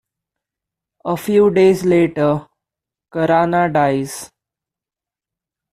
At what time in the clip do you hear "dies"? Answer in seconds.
3.71-4.31